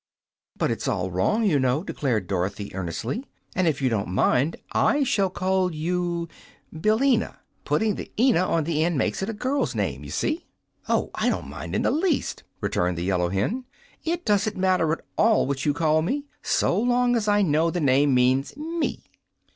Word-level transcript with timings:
"But 0.57 0.71
it's 0.71 0.87
all 0.87 1.11
wrong, 1.11 1.43
you 1.43 1.59
know," 1.59 1.83
declared 1.83 2.25
Dorothy, 2.25 2.73
earnestly; 2.73 3.23
"and, 3.55 3.67
if 3.67 3.83
you 3.83 3.89
don't 3.89 4.07
mind, 4.07 4.55
I 4.71 5.03
shall 5.03 5.29
call 5.29 5.75
you 5.75 6.27
'Billina.' 6.73 7.37
Putting 7.65 7.93
the 7.97 8.11
'eena' 8.17 8.43
on 8.43 8.63
the 8.63 8.83
end 8.83 8.97
makes 8.97 9.21
it 9.21 9.29
a 9.29 9.33
girl's 9.33 9.75
name, 9.75 10.03
you 10.03 10.09
see." 10.09 10.47
"Oh, 10.89 11.11
I 11.13 11.29
don't 11.29 11.47
mind 11.47 11.75
it 11.75 11.75
in 11.75 11.81
the 11.83 11.91
least," 11.91 12.41
returned 12.61 12.97
the 12.97 13.03
yellow 13.03 13.29
hen. 13.29 13.65
"It 14.03 14.25
doesn't 14.25 14.57
matter 14.57 14.91
at 14.91 15.01
all 15.19 15.45
what 15.45 15.67
you 15.67 15.71
call 15.75 16.01
me, 16.01 16.25
so 16.41 16.79
long 16.79 17.15
as 17.15 17.27
I 17.27 17.43
know 17.43 17.69
the 17.69 17.79
name 17.79 18.15
means 18.15 18.57
ME." 18.57 19.03